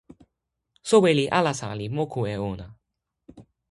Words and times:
soweli 0.89 1.25
alasa 1.37 1.69
li 1.79 1.87
moku 1.97 2.19
e 2.33 2.35
ona. 2.51 2.67